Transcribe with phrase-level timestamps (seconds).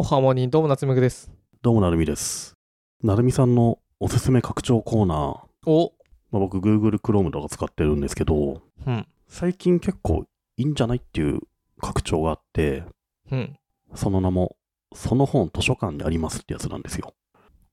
[0.00, 1.28] おはモニどうも夏目くです。
[1.60, 2.54] どうもなるみです。
[3.02, 5.92] なるみさんのおすすめ拡張コーナー、お
[6.30, 9.08] まあ、僕 Google Chrome とか使ってるんですけど、うん。
[9.26, 10.24] 最近結構
[10.56, 11.40] いいんじゃないっていう
[11.80, 12.84] 拡張があって、
[13.32, 13.58] うん。
[13.96, 14.56] その名も、
[14.94, 17.14] その本図書館にありますってやつなんですよ。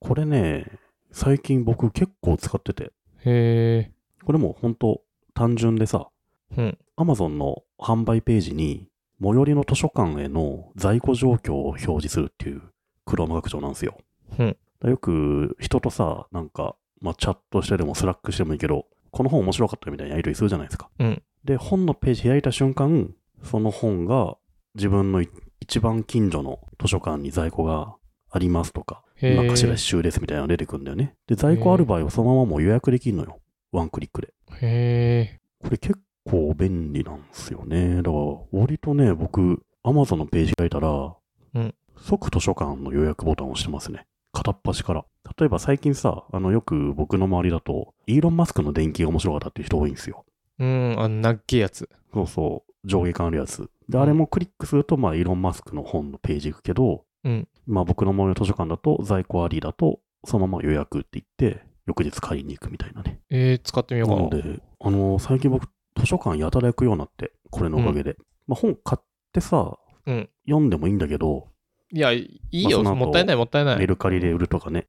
[0.00, 0.66] これね、
[1.12, 2.86] 最近僕結構使ってて、
[3.24, 3.92] へえ。
[4.24, 5.00] これも本当
[5.32, 6.08] 単純でさ、
[6.56, 6.76] うん。
[6.96, 8.88] Amazon の販売ページに、
[9.20, 12.62] 最寄りの図書館への在庫状況を表示するっていう
[13.06, 13.98] Chrome 拡張なんですよ。
[14.38, 14.56] うん。
[14.84, 20.90] よく人とさ、なんか、まあ、チャットしてでもスラックしてもいいけど、この本面白かったみたいなやりとりするじゃないですか。
[20.98, 24.36] うんで、本のページ開いた瞬間、その本が
[24.74, 25.28] 自分のい
[25.60, 27.94] 一番近所の図書館に在庫が
[28.30, 29.76] ありますとか、へ今貸し出え。
[29.76, 31.14] し中ですみたいなのが出てくるんだよね。
[31.28, 33.38] で、在庫ある場合はそのままもう予約できるのよ。
[33.70, 34.34] ワンクリックで。
[34.60, 35.40] へえ。
[35.62, 37.96] これ結構便利なんですよね。
[37.96, 38.14] だから、
[38.52, 41.14] 割とね、僕、Amazon のページ開いたら、
[41.54, 44.06] うん即図書館の予約ボタンを押してますね。
[44.32, 45.06] 片っ端から。
[45.38, 50.26] 例えば最近さ、あの、よく僕の周りだと、イーロン・マスクの電気が面白かったっていう人多いんですよ。
[50.58, 51.88] うん、あの、なっけえやつ。
[52.12, 53.70] そうそう、上下感あるやつ。
[53.88, 57.48] で、うんあれもクリックすると、まあ、イーロン・マスクの本のページ行くけど、うん。
[57.66, 63.20] まあ、僕の周りの図書館だと、在庫ありだと、そのまま予約って言って、翌日買いに行くみたいなね。
[63.30, 64.22] えー、使ってみようかな。
[64.22, 68.16] なので、あの最近僕、図書館やたら行くようになって、これのおかげで。
[68.46, 70.28] まあ、本買ってさ、うん。
[70.46, 71.48] 読んでもいいんだけど、
[71.92, 72.82] いや、いいよ。
[72.82, 73.78] もったいない、もったいない。
[73.78, 74.86] メルカリで売るとかね、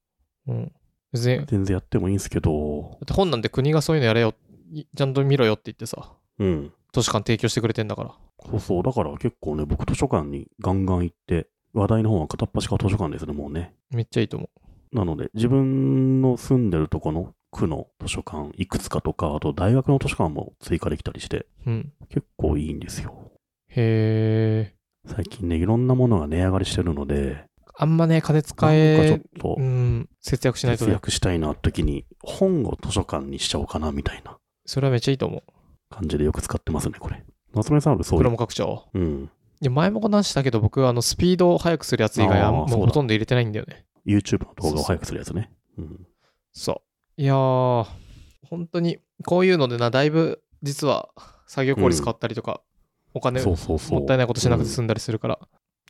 [0.48, 0.72] うん。
[1.14, 4.34] 全然やってもいいんですけど、って本なんて国がそういうのやれよ、
[4.72, 6.74] いちゃんと見ろよって言ってさ、うん。
[6.94, 8.16] 図書館提供してくれてんだから。
[8.50, 13.74] そうそう、だから結構ね、僕図書館にガンガン行って、話題の本は片っ端から図書館ですね、もうね。
[13.92, 14.50] めっちゃいいと思
[14.92, 21.72] なので、自分の住んでるとこの区の図書館、いくつかとか、あと大学の図書館も追加できたりして、う。
[21.72, 21.94] うん。
[22.10, 23.32] 結構いいんですよ。
[23.70, 24.76] へえ。
[25.06, 27.46] 最近ね、いろんなものが値上がりしてるので、
[27.80, 30.94] あんまね、金使なんかちょえっ、とうん、節約しないと節ね。
[30.94, 35.44] 約したいな時に、本を図書館にしちゃおうかなみたいなそれはめっちゃいいと思う。
[35.90, 37.24] 感じでよく使ってますね、これ。
[37.54, 38.32] 夏目さんあるそうプロいう。
[38.32, 38.90] も拡張。
[38.94, 39.30] うん。
[39.62, 43.86] いや、前も話したけど、僕、あの、スピードを速くするやつ以外は、もうほとんど入れてないんだよね。
[44.06, 45.52] YouTube の動画を早くするやつね。
[45.78, 46.08] うん。
[46.52, 46.87] そう。
[47.20, 47.86] いやー、
[48.48, 51.10] 本当に、こういうのでな、だいぶ、実は、
[51.48, 52.62] 作業効率変わったりとか、
[53.14, 54.00] お金、そうそうそう。
[54.00, 55.40] もったいないことしなくてうん済んだりするから、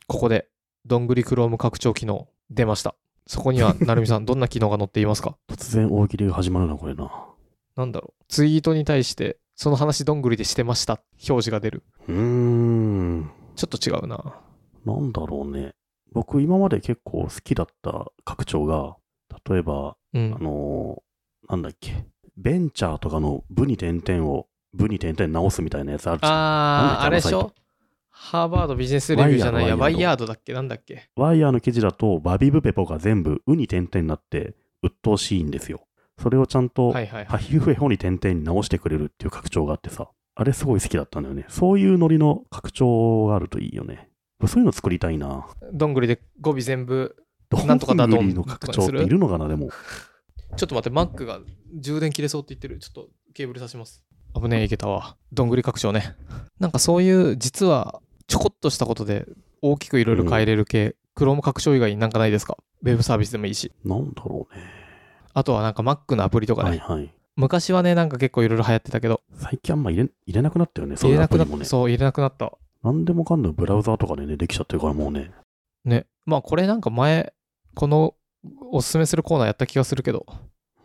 [0.06, 0.48] ここで、
[0.86, 2.94] どんぐりクローム拡張機能、出ました。
[3.26, 5.36] そこには、なるみさん、どんな機能が載っていますか？
[5.48, 7.10] 突然大喜利が始まるな、これな。
[7.76, 8.24] なんだろう。
[8.28, 11.02] ツイートに対して、その話どんぐりでしてました。
[11.28, 11.82] 表示が出る。
[12.08, 13.30] うーん。
[13.54, 14.40] ちょっと違うな。
[14.86, 15.74] なんだろうね。
[16.12, 18.96] 僕、今まで結構好きだった拡張が、
[19.46, 20.38] 例えば、うんあ。
[20.42, 21.07] のー
[21.48, 22.04] なんだっけ？
[22.36, 26.32] ベンチャーとかの部に点々を、部に点々直すみたいなやつあるじゃん。
[26.32, 27.06] あー、け？
[27.06, 27.52] あれでしょ？
[28.10, 35.86] ハーバードビジネスレビューじゃないや、ワワイヤードだっけなんだっけワイヤーの記事だと、バビブペポが全部、ウに点々になって、鬱陶しいんですよ。
[36.20, 37.24] それをちゃんと、はいはいはい。
[37.26, 41.44] ハヒフエホに点々に直してくれるっていう拡張があってさ、あれすごい好きだったんだよね。
[41.48, 44.08] そういうノリの拡張があるといいよね。
[44.46, 45.46] そういうの作りたいな。
[45.72, 47.16] どんぐりで語尾全部
[47.48, 49.70] どなんとかだどんんぐりの拡張っているのかな、でも。
[50.56, 51.40] ちょっと待って、Mac が
[51.74, 52.78] 充電切れそうって言ってる。
[52.78, 54.04] ちょっとケーブル挿します。
[54.34, 55.16] 危ねえ、いけたわ。
[55.32, 56.14] どんぐり拡張ね。
[56.58, 59.26] なんかそういう、実はちょこっとしたことで
[59.62, 62.56] 大きくいろいろ変えれる系、Chrome 拡張以外になんかないですか？
[62.82, 63.72] ウェブサービスでもいいし。
[63.84, 64.62] なんだろうね。
[65.34, 66.70] あとはなんか Mac のアプリとかね。
[66.70, 67.12] はいはい。
[67.36, 71.64] 昔はね、なんか結構いろいろ流行ってたけど、最近あんま入れ入れなくなったよね、入れなくなっアプリもね。
[71.64, 72.52] そう、入れなくなった。
[72.82, 75.30] なんでもかんでもブラウザーとかでね、できちゃってるからもうね。
[75.84, 76.06] ね。
[76.26, 77.32] まあこれなんか前、
[77.74, 78.14] この
[78.70, 80.26] おすすめするコーナーやった気がするけど、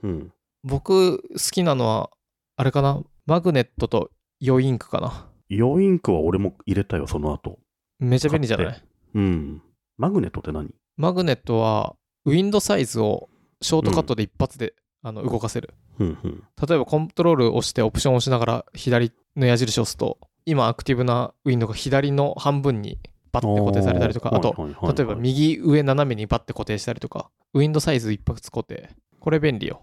[0.01, 0.31] うん。
[0.63, 2.09] 僕好きなのは、
[2.55, 3.01] あれかな？
[3.25, 5.27] マグネットとヨインクかな。
[5.49, 7.59] ヨインクは俺も入れたよ、その後。
[7.99, 8.83] めちゃ便利じゃない？
[9.15, 9.61] うん。
[9.97, 10.69] マグネットって何？
[10.97, 13.29] マグネットはウィンドサイズを
[13.61, 15.73] ショートカットで一発で、あの動かせる。
[15.99, 16.43] うんうん。
[16.67, 22.99] 例えばコントロールを押してオプションを押しながら左の矢印を押すと今アクティブなウィンドウが左の半分に
[23.31, 24.55] バッて固定されたりとかあと
[24.95, 28.89] 例えば右上斜めにバッて固定したりとかウィンドサイズ一発固定
[29.19, 29.81] これ便利よ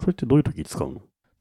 [0.00, 1.00] それってどういう時に使うの？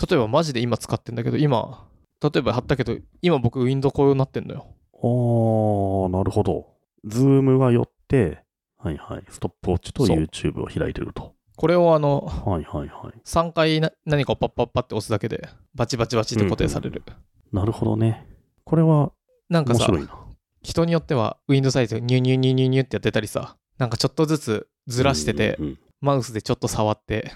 [0.09, 1.87] 例えばマジで今使ってんだけど今
[2.23, 6.67] 例えば貼ったけど今僕ウィンドウこうなってんのよあー、なるほど。
[7.03, 8.39] ズームが寄って、
[8.77, 9.23] はいはい。
[9.29, 11.35] ストップウォッチと YouTube を開いてると。
[11.57, 13.21] これをあのはいはいはい。
[13.25, 17.03] 3回な何かをパッパッパって押すだけでバチバチバチって固定される、
[17.51, 18.25] なるほどね。
[18.63, 19.11] これは
[19.49, 19.87] なんかさ。
[20.63, 27.31] 人によってはウィンドウサイズニュニュニュニュニュってやってたりさなんかちょっとずつずらしてて、うんうんうんマウスでちょっと触って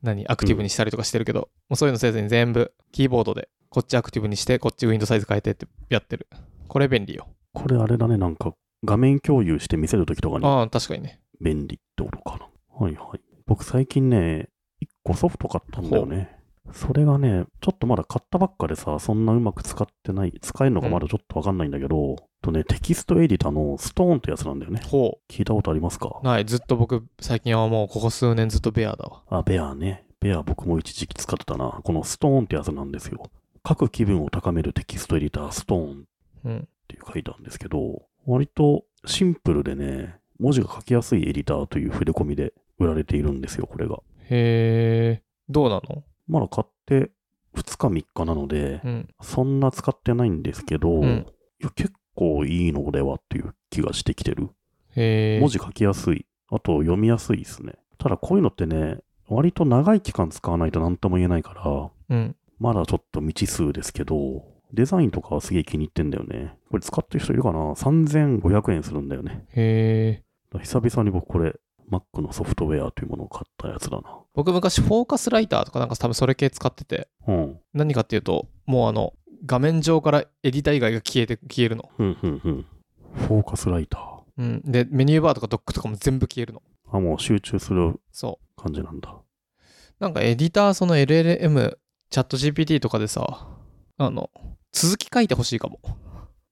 [0.00, 6.28] 何アクティブにしたりとかしてるけど、もうそういうのせずに全部キーボードでこっちアクティブにしてこっちウィンドウサイズ変えてってやってる
[6.68, 8.54] これ便利よこれあれだね、なんか
[8.84, 11.20] 画面共有して見せるときとかにああ、確かにね。
[11.40, 12.46] 便利ってことかな。
[12.78, 13.20] はいはい。
[13.46, 14.48] 僕最近ね、
[14.78, 16.36] 一個ソフト買ったんだよね。
[16.70, 24.80] それがね、ちょっとまだ買ったばっかでさ、そんなうまく使ってない、使えるのかまだちょっとわかんないんだけど、とね、テキストエディタのストーンってやつなんだよね。
[24.84, 26.20] ほ聞いたことありますか？
[26.22, 26.24] う。
[26.24, 26.44] ない。
[26.44, 29.22] ずっと僕、最近はもうここ数年ずっとベアだわ。
[29.28, 30.04] あ、ベアね。
[30.20, 31.80] ベア僕も一時期使ってたな。
[31.82, 33.24] このストーンってやつなんですよ。
[33.66, 35.94] 書く気分を高めるテキストエディター、ストーンっ
[36.44, 36.68] うん。
[36.88, 43.96] て書いたんですけど、割とシンプルでね、文字が書きやすいエディターという触れ込みで売られているんですよ、これが。
[44.30, 45.22] へえ。
[45.48, 46.02] どうなの？
[46.32, 47.10] まだ買って
[47.54, 49.08] 2日3日なので、うん。
[49.20, 51.26] そんな使ってないんですけど、うん
[51.60, 54.48] いや結構いいのではっていう気がしてきてる。
[54.96, 56.26] 文字書きやすい。
[56.50, 57.74] あと読みやすいですね。
[57.98, 58.98] ただこういうのってね、
[59.28, 62.36] 割と長い期間使わないと何とも言えないから、うん。
[62.58, 66.56] まだちょっと未知数ですけど、デザインとかはすげえ気に入ってんだよね。
[66.70, 69.44] これ使ってる人いるかな ?3500 円するんだよね。
[69.54, 70.22] へ
[70.54, 70.58] え。
[70.58, 71.54] 久々に僕これ、
[71.92, 74.18] Mac のソフトウェアというものを買ったやつだな。
[74.34, 77.60] 僕昔フォーカスライターとかなんか多分それ系使ってて、うん。
[77.74, 79.12] 何かっていうと、もうあの、
[79.44, 81.90] 画面上からエディター以外が消えて、消えるの。
[81.98, 82.66] うん、うん、うん。
[83.14, 84.22] フォーカスライター。
[84.38, 84.62] うん。
[84.64, 86.62] で、メニューバーとかドックとかも全部消えるの。
[86.90, 88.62] あ、もう集中するそう。
[88.62, 89.14] 感じなんだ。
[89.98, 91.76] なんかエディター、その LLM、
[92.10, 93.48] チャット GPT とかでさ、
[93.98, 94.30] あの、
[94.72, 95.80] 続き書いてほしいかも。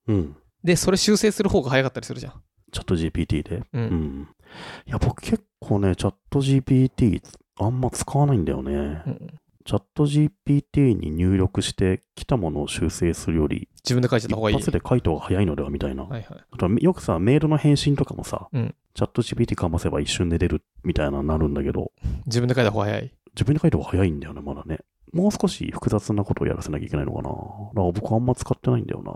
[0.06, 0.36] うん。
[0.62, 2.42] で、それ修正する方が早かったりするじゃん。
[2.72, 3.62] チャット GPT で？
[3.72, 3.82] うん。
[3.82, 4.28] うん。
[4.86, 7.22] いや、僕結構ね、チャット GPT
[7.58, 8.72] あんま使わないんだよね。
[9.06, 14.56] うんチャット GPT に入力して来たものを修正するより、自分で書いちゃった方がいい。
[14.56, 16.04] 一発で書いた方が早いのではみたいな。
[16.04, 16.36] はいは
[16.78, 16.82] い。
[16.82, 21.92] よくさ、メールの返信とかもさ、うんチャット GPT かませば一瞬で出るみたいななるんだけど、
[22.26, 23.12] 自分で書いた方が早い。
[23.36, 24.80] 自分で書いた方が早いんだよね、まだね。
[25.12, 27.28] もう少し複雑なことをやらせなきゃいけないのかな。
[27.28, 27.40] だか
[27.74, 29.12] ら僕あんま使ってないんだよな。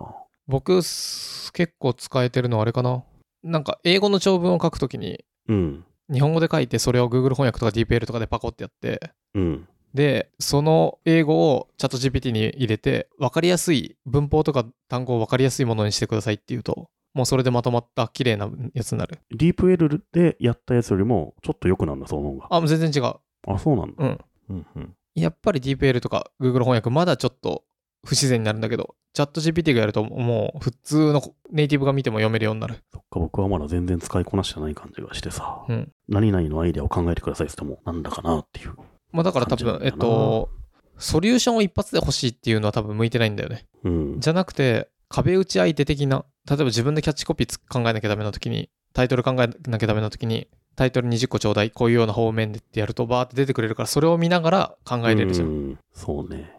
[0.46, 3.02] 僕、す結構使えてるのはあれかな。
[3.44, 5.84] なんか、英語の長文を書くときに、うん。
[6.12, 9.68] 日本語で書いて、それを Google 翻訳とか DeepL とかでパコってやって、うん。
[9.94, 19.20] で、その英語をチャット GPT に入れて、分かりやすい、文法とか単語を分かりやすいものにしてくださいっていうと、もうそれでまとまった綺麗なやつになる。
[19.30, 22.46] ディープ L でやったやつよりもちょっと良くなるんだ、その方が。
[22.50, 23.14] あ、もう全然違う。
[23.46, 24.04] あ、そうなんだ。
[24.04, 24.18] うん。
[24.50, 24.94] うんうん。
[25.14, 27.62] やっぱり DeepL とか Google 翻訳まだちょっと
[28.04, 32.76] 不自然になるんだけど、チャット GPT がやるともう普通のネイティブが見ても読めるようになる。
[32.92, 35.92] そっか、僕はまだ全然使いこなしてない感じがしてさ、うん。
[36.08, 38.74] 何々のアイデアを考えてくださいって言っても、なんだかなっていう。
[39.12, 40.50] まあだから多分、えっと、
[40.98, 43.66] ソリューションを一発で欲しいっていうのは多分向いてないんだよね。
[43.84, 44.20] うん。
[44.20, 55.46] じゃなくて、壁打ち相手的な、例えば自分でキャッチコピーつ考えなきゃダメな時に、タイトル考えなきゃダメな時に、タイトル20個ちょうだい、こういうような方面でってやると、バーって出てくれるから、それを見ながら考えれるじゃん。
[55.46, 56.50] うんそうね。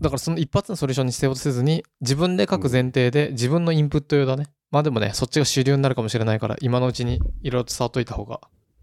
[0.00, 4.46] だからその一発のソリューションにしてようとせずに、自分で書く前提で、自分のインプット用だね。
[4.70, 8.40] まあでもね、そっちが主流になるかもしれないから、今のうちにいろいろと触っといた方が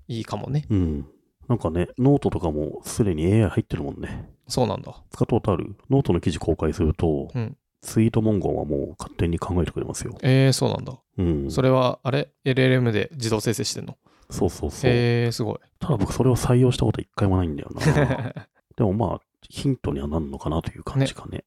[0.07, 0.65] いいかもね。
[0.69, 1.07] うん。
[1.47, 4.29] なんかね、ノートとかもすでに AI 入ってるもんね。
[4.47, 4.93] そうなんだ。
[5.11, 5.75] 使ったことある？
[5.89, 10.15] ノートの記事公開すると、うんツイート文言はもう勝手に考えてくれますよ。
[10.21, 10.93] えー、そうなんだ。
[11.17, 11.51] うん。
[11.51, 13.97] それは、あれ ?LLM で自動生成してんの？
[14.29, 14.91] そうそうそう。
[14.91, 15.57] えー、すごい。
[15.79, 18.33] ただ僕それを採用したこと一回もないんだよな。
[18.77, 21.43] でもまあ、ヒントにはなるのかなという感じかね。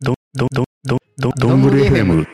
[0.00, 2.26] ど、ど、ど、ど、ど、どんぐり FM。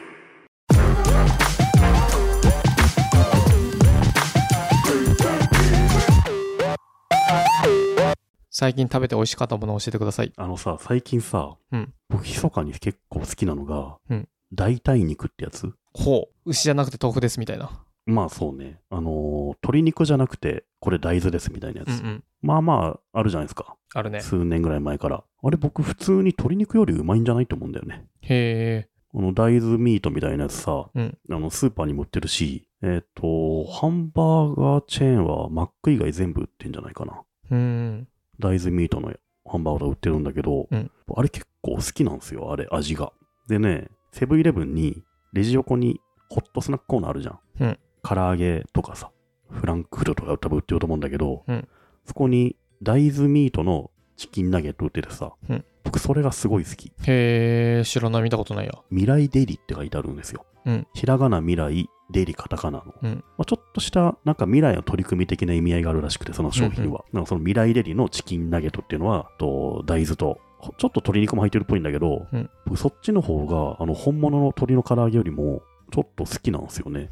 [8.50, 10.33] 最近食べて美味しかったものを教えてください。
[10.37, 15.73] あのさ、最近さ、うん僕密かに結構好きなのが、うん代替肉ってやつ？
[15.93, 16.50] ほう。
[16.50, 17.71] 牛じゃなくて豆腐ですみたいな。
[18.07, 18.78] まあそうね。
[18.90, 22.00] あのー鶏肉じゃなくて、これ大豆ですみたいなやつ。
[22.00, 22.25] うんうん。
[22.45, 23.75] まあまあ、あるじゃないですか。
[23.95, 24.21] あるね。
[24.21, 25.25] 数年ぐらい前から。
[25.43, 28.05] あれ僕普通に鶏肉よりうまいんじゃないと思うんだよね。
[28.21, 28.89] へえ。
[29.13, 37.23] この大豆ミートみたいなやつさ、うんあのスーパーにも売ってるし、えっ、と、ハンバーガーチェーンはマック以外全部売ってんじゃないかな。
[37.51, 38.09] うーん。
[38.39, 39.13] 大豆ミートの
[39.47, 43.13] ハンバーガー売ってるんだけど、うんあれ結構好きなんですよ、あれ、味が。
[43.49, 47.39] でね、セブンイレブンにレジ横にホットスナックコーナーあるじゃん。
[47.61, 49.11] うん唐揚げとかさ、
[49.49, 51.69] フランクフルトとか多分売ってると思うんだけど、うん
[52.06, 56.87] そこに大豆ミートのチキンナゲット売っててさ、うん僕それがすごい好き。
[57.06, 58.73] へえ、知らない、見たことないや。
[58.88, 60.46] 未来デリって書いてあるんですよ。
[60.64, 62.94] うんひらがな未来、デリカタカナの。
[63.02, 67.04] うんまあ、ちょっとしたなんか未来の取り組み的な意味合いがあるらしくて、その商品は。
[67.12, 75.61] なんかその未来デリのチキンナゲットっていうのは、と大豆と、ほちょっと鶏肉も入ってるっぽいんだけど、うん僕そっちの方があの本物の鶏の唐揚げよりも
[75.92, 77.11] ちょっと好きなんですよね。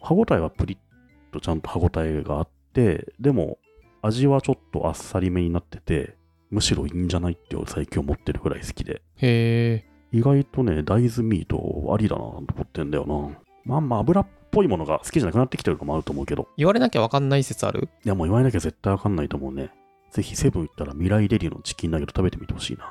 [0.00, 3.58] 歯ごたえはプリッとちゃんと歯ごたえがあって、でも
[4.02, 6.16] 味はちょっとあっさりめになってて、
[6.50, 9.02] むしろいいんじゃないって最近思ってるぐらい好きで。
[9.16, 9.90] へえ。
[10.12, 13.38] 意外とね、大豆ミートありだなと思ってんだよな。
[13.64, 16.48] まあまあ油っぽいものが好きじゃなくなってきてるのもあると思うけど。
[16.56, 17.88] 言われなきゃ分かんない説ある？
[18.04, 19.70] いやもう言われなきゃ絶対わかんないと思うね。
[20.10, 22.84] ぜひセブン行ったら未来デリのチキンナゲット食べてみてほしいな。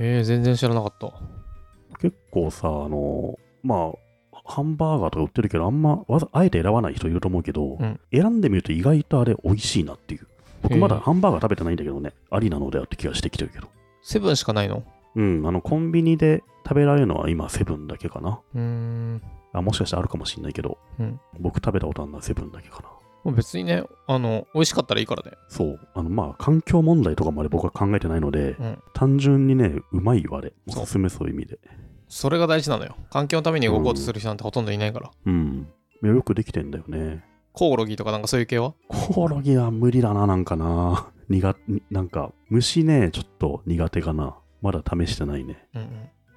[0.00, 1.12] えー、全然知らなかった。
[2.00, 3.92] 結構さ、あの、ま
[4.32, 10.26] あ、ハンバーガーとか売ってるけど、あんまわざ、あえて選ばない人いると思うけど、うん選んでみると意外とあれ美味しいなっていう。
[10.64, 13.68] 僕まだハンバーガー食べてないんだけどね、ありなのではって気がしてきてるけど。
[14.02, 14.82] セブンしかないの？
[15.14, 18.40] うん、あの、コンビニで食べられるのは今セブンだけかな。
[18.54, 19.22] うーん。
[19.52, 22.82] あもしかしたらあるかもしんないけど、うん僕食べたことあるのはセブンだけか
[23.24, 23.32] な。
[23.32, 25.30] 別にね、あの、美味しかったらいいからね。
[25.48, 25.80] そう。
[25.94, 30.52] あの、まあ、環境問題とかまで僕は考えてないので、うん単純にね、うまいよ、あれ。
[30.66, 31.58] おすすめそういう意味で。
[32.08, 32.96] それが大事なのよ。
[33.10, 35.10] 環境のために動こうとする人なんてほとんどいないから。
[35.24, 35.68] うん。
[36.02, 37.24] よくできてんだよね。
[37.54, 38.74] コオロギとかなんかそういう系は？
[38.88, 41.06] コオロギは無理だな、なんかな。
[41.30, 44.36] 苦になんか、虫ね、ちょっと苦手かな。
[44.60, 45.66] まだ試してないね。
[45.74, 45.88] うん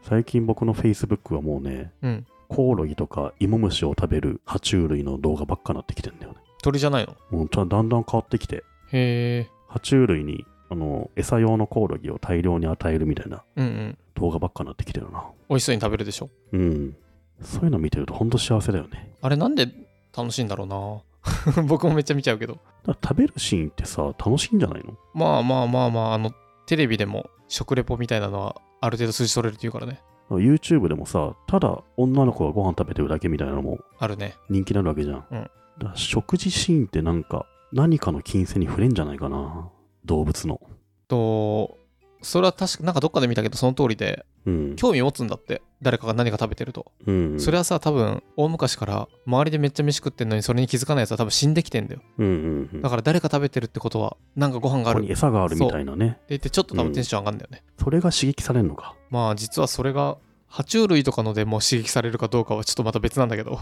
[0.04, 2.12] 最近僕の Facebook はもうね、うん。
[2.12, 2.26] うん。
[2.48, 6.38] コオロギとか芋虫を食べる爬虫類の動画ばっかなってきてんだよね。
[6.62, 7.16] 鳥じゃないの？
[7.38, 8.58] もうだんだん変わってきて、
[8.94, 9.50] へえ。
[9.70, 13.98] 爬虫類に、あの、餌用のコオロギを大量に与えるみたいなうんうん。
[14.14, 15.26] 動画ばっかなってきてるな。
[15.50, 16.30] 美味しそうに食べるでしょ？
[16.54, 16.96] うん。
[17.42, 19.12] そういうの見てるとほんと幸せだよね。
[19.22, 19.68] あれなんで
[20.16, 21.02] 楽しいんだろうな？
[21.68, 22.58] 僕もめっちゃ見ちゃうけど。
[22.86, 24.94] 食べるシーンってさ、楽しいんじゃないの？
[25.14, 26.32] まあまあまあまあ、あの、
[26.66, 30.02] テレビでも食レポみたいなのはある程度数字取れるっていうからね。
[30.30, 34.36] YouTube でもさ、ただ女の子がご飯食べてるだけみたいなのもあるね。
[34.50, 35.26] 人気になるわけじゃん。
[35.32, 39.70] うんだから食事シーンってなんか何かの金銭に触れんじゃないかな。
[40.06, 40.60] 動物の。
[41.08, 41.78] と、
[42.22, 44.76] それは確か、なんかどっかで見たけど、その通りで、うん。
[44.76, 45.62] 興味持つんだって。
[45.82, 46.92] 誰かが何か食べてると。
[47.06, 47.40] うん。
[47.40, 52.02] それはさ、多分、大昔から、周りでめっちゃ飯食ってんのに、それに気づかないやつは多分死んできてんだよ。
[52.18, 52.82] うんうんうん。
[52.82, 56.20] だから誰か食べてるってことは、なんかご飯があるってここに餌があるみたいなね。
[56.30, 57.64] 言って、ちょっと多分テンション上がるんだよね。
[57.80, 58.96] それが刺激されるのか。
[59.10, 60.18] まあ、実はそれが、
[60.50, 63.60] 爬虫類とかのでも刺激されるかどうかはちょっとまた別なんだけど。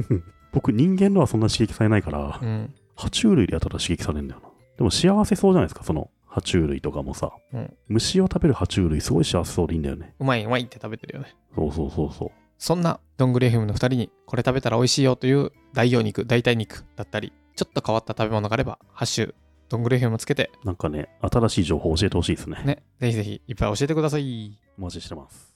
[0.52, 2.74] 僕人間のはそんな刺激されないから、うん。
[2.96, 4.48] 爬虫類でやったら刺激されるんだよな。
[4.78, 7.32] でも幸せそうじゃないですか、その爬虫類とかもさ。
[7.52, 10.14] うん虫を食べる爬虫類すごい幸せそうでいいんだよね。
[10.18, 11.34] うまいうまいって食べてるよね。
[11.54, 12.30] そうそうそうそう。
[12.56, 19.34] そんなどんぐり FM の2人にこれ食べたら美味しいよという代用肉、代替肉だったり、ちょっと変わった食べ物があれば、ハッシュ、
[19.68, 22.62] どんぐり FM をつけて、なんかね、新しい情報教えてほしいですね。
[22.64, 24.58] ね、ぜひぜひいっぱい教えてください。
[24.78, 25.51] お待ちしてます。